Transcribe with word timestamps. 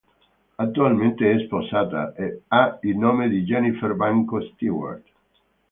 Attualmente 0.55 1.31
è 1.31 1.39
sposata 1.45 2.15
ed 2.15 2.39
ha 2.47 2.79
il 2.81 2.97
nome 2.97 3.29
di 3.29 3.43
Jennifer 3.43 3.93
Banko-Stewart. 3.93 5.05